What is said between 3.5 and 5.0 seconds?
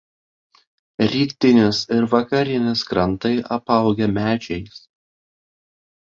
apaugę medžiais.